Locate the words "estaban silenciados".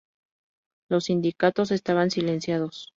1.69-2.89